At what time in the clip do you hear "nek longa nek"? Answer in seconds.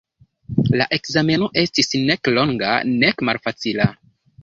2.09-3.27